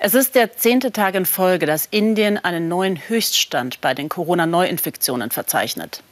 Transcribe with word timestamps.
Es 0.00 0.14
ist 0.14 0.36
der 0.36 0.56
zehnte 0.56 0.92
Tag 0.92 1.16
in 1.16 1.26
Folge, 1.26 1.66
dass 1.66 1.86
Indien 1.90 2.38
einen 2.38 2.68
neuen 2.68 2.96
Höchststand 3.08 3.80
bei 3.80 3.94
den 3.94 4.08
Corona-Neuinfektionen 4.08 5.32
verzeichnet. 5.32 6.04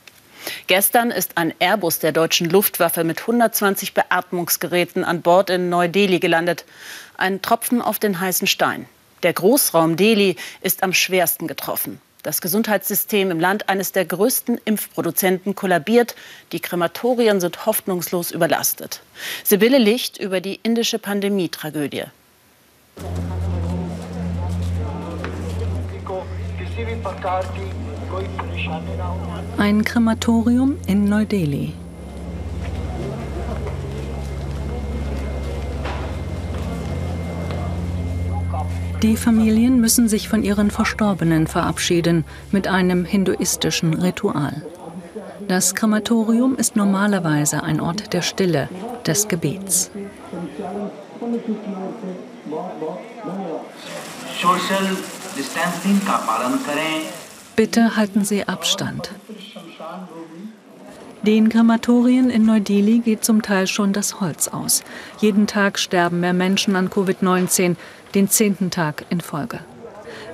Gestern 0.67 1.13
ist 1.13 1.39
ein 1.39 1.55
Airbus 1.61 2.01
der 2.01 2.11
deutschen 2.11 2.51
Luftwaffe 2.51 3.05
mit 3.05 3.21
120 3.21 3.95
Beatmungsgeräten 3.95 5.05
an 5.05 5.23
Bord 5.23 5.51
in 5.51 5.69
Neu-Delhi 5.69 6.19
gelandet. 6.19 6.65
Ein 7.17 7.43
Tropfen 7.43 7.81
auf 7.81 8.01
den 8.01 8.19
heißen 8.19 8.49
Stein. 8.49 8.87
Der 9.23 9.33
Großraum 9.33 9.97
Delhi 9.97 10.35
ist 10.63 10.83
am 10.83 10.93
schwersten 10.93 11.47
getroffen. 11.47 12.01
Das 12.25 12.41
Gesundheitssystem 12.41 13.31
im 13.31 13.39
Land 13.39 13.69
eines 13.69 13.93
der 13.93 14.05
größten 14.05 14.61
Impfproduzenten 14.65 15.55
kollabiert. 15.55 16.17
Die 16.51 16.59
Krematorien 16.59 17.41
sind 17.41 17.67
hoffnungslos 17.67 18.33
überlastet. 18.33 19.01
Sibylle 19.45 19.79
Licht 19.79 20.19
über 20.19 20.41
die 20.41 20.59
indische 20.65 20.99
Pandemietragödie. 20.99 22.07
Ein 29.59 29.85
Krematorium 29.85 30.77
in 30.87 31.09
Neu-Delhi. 31.09 31.73
Die 39.03 39.17
Familien 39.17 39.81
müssen 39.81 40.09
sich 40.09 40.29
von 40.29 40.43
ihren 40.43 40.71
Verstorbenen 40.71 41.47
verabschieden 41.47 42.25
mit 42.53 42.69
einem 42.69 43.05
hinduistischen 43.05 43.95
Ritual. 43.95 44.63
Das 45.49 45.75
Krematorium 45.75 46.57
ist 46.57 46.77
normalerweise 46.77 47.63
ein 47.63 47.81
Ort 47.81 48.13
der 48.13 48.23
Stille, 48.23 48.69
des 49.07 49.29
Gebets. 49.29 49.91
Bitte 57.57 57.97
halten 57.97 58.25
Sie 58.25 58.49
Abstand. 58.49 59.11
Den 61.23 61.49
Krematorien 61.49 62.31
in 62.31 62.47
Neu-Delhi 62.47 63.01
geht 63.01 63.25
zum 63.25 63.43
Teil 63.43 63.67
schon 63.67 63.93
das 63.93 64.21
Holz 64.21 64.49
aus. 64.49 64.83
Jeden 65.19 65.47
Tag 65.47 65.79
sterben 65.79 66.21
mehr 66.21 66.33
Menschen 66.33 66.77
an 66.77 66.89
Covid-19, 66.89 67.77
den 68.15 68.29
zehnten 68.29 68.71
Tag 68.71 69.05
in 69.11 69.21
Folge. 69.21 69.61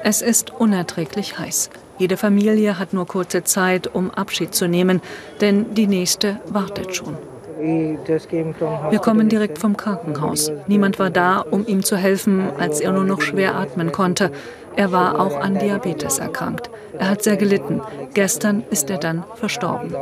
Es 0.04 0.22
ist 0.22 0.50
unerträglich 0.50 1.38
heiß. 1.38 1.70
Jede 1.98 2.16
Familie 2.16 2.78
hat 2.78 2.92
nur 2.92 3.06
kurze 3.06 3.44
Zeit, 3.44 3.86
um 3.92 4.10
Abschied 4.10 4.54
zu 4.54 4.68
nehmen, 4.68 5.00
denn 5.40 5.74
die 5.74 5.86
nächste 5.86 6.40
wartet 6.46 6.94
schon. 6.94 7.16
Wir 7.62 8.98
kommen 8.98 9.28
direkt 9.28 9.58
vom 9.58 9.76
Krankenhaus. 9.76 10.50
Niemand 10.66 10.98
war 10.98 11.10
da, 11.10 11.40
um 11.40 11.64
ihm 11.66 11.84
zu 11.84 11.96
helfen, 11.96 12.50
als 12.58 12.80
er 12.80 12.90
nur 12.92 13.04
noch 13.04 13.20
schwer 13.20 13.54
atmen 13.54 13.92
konnte. 13.92 14.32
Er 14.74 14.90
war 14.90 15.20
auch 15.20 15.38
an 15.38 15.58
Diabetes 15.58 16.18
erkrankt. 16.18 16.70
Er 16.98 17.10
hat 17.10 17.22
sehr 17.22 17.36
gelitten. 17.36 17.80
Gestern 18.14 18.64
ist 18.70 18.90
er 18.90 18.98
dann 18.98 19.24
verstorben. 19.36 19.94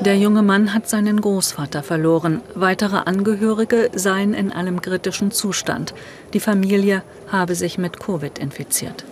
Der 0.00 0.18
junge 0.18 0.42
Mann 0.42 0.74
hat 0.74 0.88
seinen 0.88 1.20
Großvater 1.20 1.82
verloren. 1.82 2.42
Weitere 2.54 2.98
Angehörige 2.98 3.90
seien 3.94 4.34
in 4.34 4.52
einem 4.52 4.82
kritischen 4.82 5.30
Zustand. 5.30 5.94
Die 6.34 6.40
Familie 6.40 7.02
habe 7.32 7.54
sich 7.54 7.78
mit 7.78 7.98
Covid 7.98 8.38
infiziert. 8.38 9.06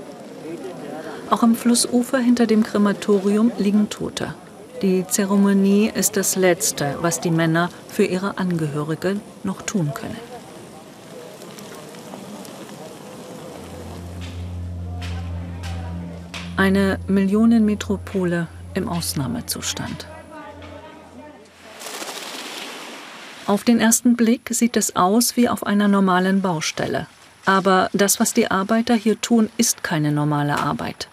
Auch 1.30 1.42
am 1.42 1.54
Flussufer 1.54 2.18
hinter 2.18 2.46
dem 2.46 2.62
Krematorium 2.62 3.50
liegen 3.58 3.88
Tote. 3.88 4.34
Die 4.84 5.06
Zeremonie 5.06 5.90
ist 5.94 6.18
das 6.18 6.36
Letzte, 6.36 6.98
was 7.00 7.18
die 7.18 7.30
Männer 7.30 7.70
für 7.88 8.04
ihre 8.04 8.36
Angehörige 8.36 9.18
noch 9.42 9.62
tun 9.62 9.92
können. 9.94 10.18
Eine 16.58 16.98
Millionenmetropole 17.06 18.46
im 18.74 18.86
Ausnahmezustand. 18.86 20.06
Auf 23.46 23.64
den 23.64 23.80
ersten 23.80 24.16
Blick 24.16 24.50
sieht 24.50 24.76
es 24.76 24.96
aus 24.96 25.38
wie 25.38 25.48
auf 25.48 25.64
einer 25.64 25.88
normalen 25.88 26.42
Baustelle. 26.42 27.06
Aber 27.46 27.88
das, 27.94 28.20
was 28.20 28.34
die 28.34 28.50
Arbeiter 28.50 28.94
hier 28.94 29.18
tun, 29.18 29.48
ist 29.56 29.82
keine 29.82 30.12
normale 30.12 30.58
Arbeit. 30.58 31.08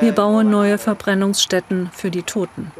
Wir 0.00 0.12
bauen 0.12 0.50
neue 0.50 0.78
Verbrennungsstätten 0.78 1.90
für 1.92 2.10
die 2.10 2.22
Toten. 2.22 2.72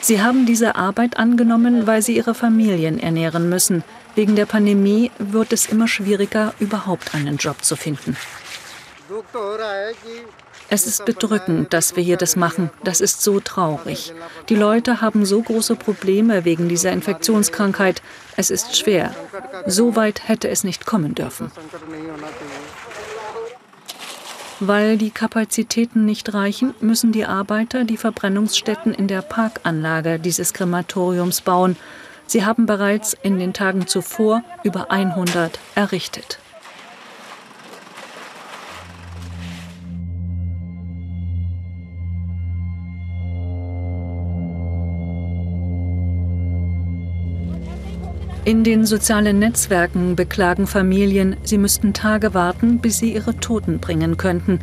Sie 0.00 0.22
haben 0.22 0.46
diese 0.46 0.76
Arbeit 0.76 1.18
angenommen, 1.18 1.86
weil 1.86 2.02
sie 2.02 2.16
ihre 2.16 2.34
Familien 2.34 2.98
ernähren 2.98 3.48
müssen. 3.48 3.82
Wegen 4.14 4.36
der 4.36 4.46
Pandemie 4.46 5.10
wird 5.18 5.52
es 5.52 5.66
immer 5.66 5.88
schwieriger, 5.88 6.54
überhaupt 6.58 7.14
einen 7.14 7.36
Job 7.36 7.64
zu 7.64 7.76
finden. 7.76 8.16
Es 10.70 10.86
ist 10.86 11.04
bedrückend, 11.06 11.72
dass 11.72 11.96
wir 11.96 12.02
hier 12.02 12.18
das 12.18 12.36
machen. 12.36 12.70
Das 12.84 13.00
ist 13.00 13.22
so 13.22 13.40
traurig. 13.40 14.12
Die 14.50 14.54
Leute 14.54 15.00
haben 15.00 15.24
so 15.24 15.40
große 15.40 15.76
Probleme 15.76 16.44
wegen 16.44 16.68
dieser 16.68 16.92
Infektionskrankheit. 16.92 18.02
Es 18.36 18.50
ist 18.50 18.76
schwer. 18.76 19.14
So 19.66 19.96
weit 19.96 20.28
hätte 20.28 20.48
es 20.48 20.64
nicht 20.64 20.84
kommen 20.84 21.14
dürfen. 21.14 21.50
Weil 24.60 24.98
die 24.98 25.10
Kapazitäten 25.10 26.04
nicht 26.04 26.34
reichen, 26.34 26.74
müssen 26.80 27.12
die 27.12 27.24
Arbeiter 27.24 27.84
die 27.84 27.96
Verbrennungsstätten 27.96 28.92
in 28.92 29.06
der 29.06 29.22
Parkanlage 29.22 30.18
dieses 30.18 30.52
Krematoriums 30.52 31.42
bauen. 31.42 31.76
Sie 32.26 32.44
haben 32.44 32.66
bereits 32.66 33.16
in 33.22 33.38
den 33.38 33.52
Tagen 33.52 33.86
zuvor 33.86 34.42
über 34.64 34.90
100 34.90 35.58
errichtet. 35.76 36.40
In 48.48 48.64
den 48.64 48.86
sozialen 48.86 49.40
Netzwerken 49.40 50.16
beklagen 50.16 50.66
Familien, 50.66 51.36
sie 51.42 51.58
müssten 51.58 51.92
Tage 51.92 52.32
warten, 52.32 52.78
bis 52.78 52.96
sie 52.96 53.12
ihre 53.12 53.36
Toten 53.36 53.78
bringen 53.78 54.16
könnten. 54.16 54.60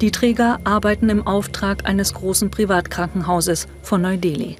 Die 0.00 0.12
Träger 0.12 0.60
arbeiten 0.62 1.08
im 1.08 1.26
Auftrag 1.26 1.86
eines 1.86 2.14
großen 2.14 2.52
Privatkrankenhauses 2.52 3.66
von 3.82 4.02
Neu-Delhi. 4.02 4.58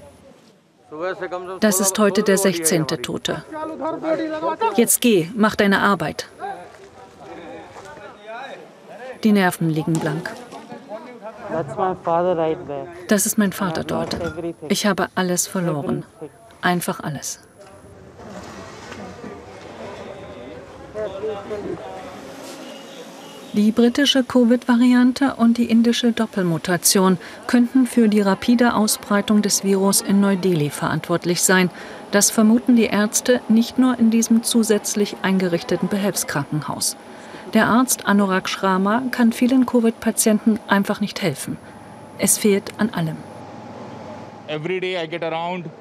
Das 1.61 1.79
ist 1.79 1.97
heute 2.01 2.25
der 2.25 2.39
16. 2.39 2.89
Tote. 2.89 3.45
Jetzt 4.75 5.01
geh, 5.01 5.29
mach 5.37 5.55
deine 5.55 5.79
Arbeit. 5.83 6.29
Die 9.23 9.31
Nerven 9.31 9.71
liegen 9.71 9.93
blank. 9.93 10.29
Das 13.07 13.27
ist 13.27 13.39
mein 13.39 13.53
Vater 13.53 13.85
dort. 13.85 14.17
Ich 14.69 14.87
habe 14.87 15.07
alles 15.15 15.47
verloren. 15.47 16.05
Einfach 16.63 16.99
alles. 16.99 17.39
Die 23.53 23.73
britische 23.73 24.23
Covid-Variante 24.23 25.35
und 25.35 25.59
die 25.59 25.65
indische 25.65 26.13
Doppelmutation 26.13 27.19
könnten 27.49 27.87
für 27.87 28.09
die 28.09 28.21
rapide 28.21 28.75
Ausbreitung 28.75 29.43
des 29.43 29.65
Virus 29.65 30.03
in 30.03 30.21
Neu-Delhi 30.21 30.71
verantwortlich 30.71 31.43
sein. 31.43 31.69
Das 32.13 32.31
vermuten 32.31 32.77
die 32.77 32.85
Ärzte 32.85 33.41
nicht 33.49 33.77
nur 33.77 33.99
in 33.99 34.11
diesem 34.11 34.45
zusätzlich 34.45 35.17
eingerichteten 35.23 35.89
Behelfskrankenhaus. 35.89 36.97
Der 37.53 37.67
Arzt 37.67 38.07
Anurag 38.07 38.49
Shrama 38.49 39.03
kann 39.11 39.33
vielen 39.33 39.67
Covid-Patienten 39.67 40.61
einfach 40.69 41.01
nicht 41.01 41.21
helfen. 41.21 41.57
Es 42.19 42.39
fehlt 42.39 42.71
an 42.79 42.91
allem. 42.91 43.17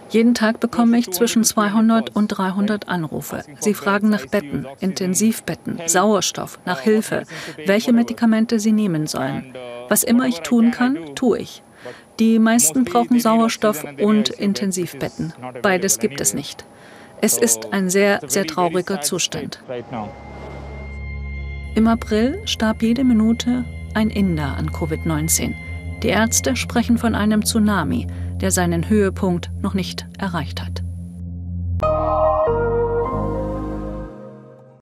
Jeden 0.10 0.34
Tag 0.34 0.60
bekomme 0.60 0.98
ich 0.98 1.10
zwischen 1.12 1.44
200 1.44 2.16
und 2.16 2.28
300 2.28 2.88
Anrufe. 2.88 3.44
Sie 3.60 3.74
fragen 3.74 4.10
nach 4.10 4.28
Betten, 4.28 4.68
Intensivbetten, 4.80 5.80
Sauerstoff, 5.86 6.60
nach 6.66 6.82
Hilfe, 6.82 7.24
welche 7.66 7.94
Medikamente 7.94 8.60
sie 8.60 8.72
nehmen 8.72 9.08
sollen. 9.08 9.54
Was 9.88 10.04
immer 10.04 10.26
ich 10.26 10.42
tun 10.42 10.72
kann, 10.72 11.16
tue 11.16 11.40
ich. 11.40 11.64
Die 12.20 12.38
meisten 12.40 12.84
brauchen 12.84 13.20
Sauerstoff 13.20 13.86
und 14.00 14.30
Intensivbetten. 14.30 15.34
Beides 15.62 16.00
gibt 16.00 16.22
es 16.22 16.34
nicht. 16.34 16.66
Es 17.22 17.38
ist 17.38 17.74
ein 17.74 17.90
sehr, 17.90 18.22
sehr 18.28 18.46
trauriger 18.46 19.02
Zustand. 19.02 19.62
Im 21.76 21.88
April 21.88 22.42
starb 22.46 22.82
jede 22.82 23.04
Minute 23.04 23.66
ein 23.94 24.10
Inder 24.10 24.56
an 24.58 24.70
Covid-19. 24.70 25.56
Die 26.04 26.10
Ärzte 26.10 26.56
sprechen 26.56 26.98
von 26.98 27.16
einem 27.16 27.44
Tsunami 27.44 28.08
der 28.40 28.52
seinen 28.52 28.90
Höhepunkt 28.90 29.52
noch 29.62 29.74
nicht 29.74 30.08
erreicht 30.18 30.62
hat. 30.62 30.84